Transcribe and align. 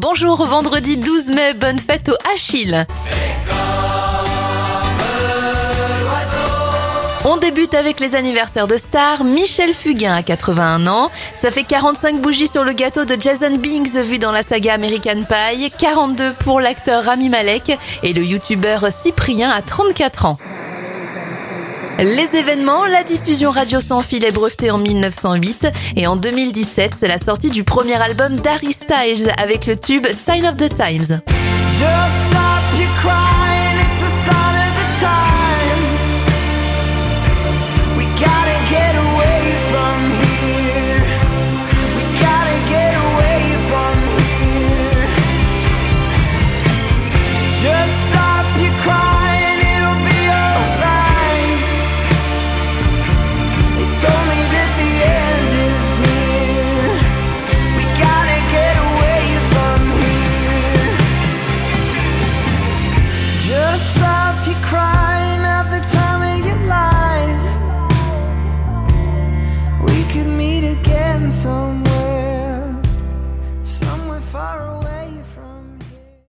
Bonjour, 0.00 0.46
vendredi 0.46 0.96
12 0.96 1.30
mai, 1.30 1.54
bonne 1.54 1.80
fête 1.80 2.08
au 2.08 2.14
Achille. 2.32 2.86
On 7.24 7.36
débute 7.36 7.74
avec 7.74 7.98
les 7.98 8.14
anniversaires 8.14 8.68
de 8.68 8.76
stars. 8.76 9.24
Michel 9.24 9.74
Fugain 9.74 10.14
a 10.14 10.22
81 10.22 10.86
ans. 10.86 11.10
Ça 11.34 11.50
fait 11.50 11.64
45 11.64 12.20
bougies 12.20 12.46
sur 12.46 12.62
le 12.62 12.74
gâteau 12.74 13.06
de 13.06 13.20
Jason 13.20 13.56
Biggs 13.56 14.00
vu 14.04 14.20
dans 14.20 14.30
la 14.30 14.44
saga 14.44 14.74
American 14.74 15.24
Pie. 15.28 15.72
42 15.76 16.32
pour 16.44 16.60
l'acteur 16.60 17.02
Rami 17.02 17.28
Malek 17.28 17.76
et 18.04 18.12
le 18.12 18.22
youtubeur 18.22 18.92
Cyprien 18.92 19.50
a 19.50 19.62
34 19.62 20.26
ans. 20.26 20.38
Les 21.98 22.28
événements, 22.36 22.86
la 22.86 23.02
diffusion 23.02 23.50
radio 23.50 23.80
sans 23.80 24.02
fil 24.02 24.24
est 24.24 24.30
brevetée 24.30 24.70
en 24.70 24.78
1908 24.78 25.66
et 25.96 26.06
en 26.06 26.14
2017, 26.14 26.94
c'est 26.94 27.08
la 27.08 27.18
sortie 27.18 27.50
du 27.50 27.64
premier 27.64 28.00
album 28.00 28.36
d'Harry 28.36 28.72
Styles 28.72 29.32
avec 29.36 29.66
le 29.66 29.76
tube 29.76 30.06
Sign 30.06 30.46
of 30.46 30.56
the 30.56 30.72
Times. 30.72 31.20
somewhere, 71.30 72.82
somewhere 73.62 74.20
far 74.20 74.76
away 74.76 75.20
from. 75.34 75.57